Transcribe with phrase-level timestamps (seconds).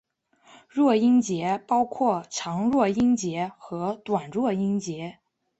[0.67, 5.19] 弱音节包括长弱音节和短弱音节。